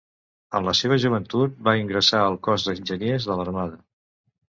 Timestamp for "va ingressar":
1.69-2.25